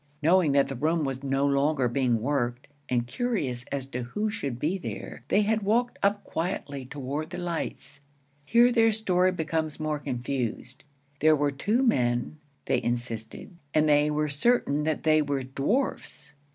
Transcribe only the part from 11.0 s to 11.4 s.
There